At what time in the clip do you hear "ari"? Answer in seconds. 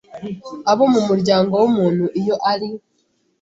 2.51-2.69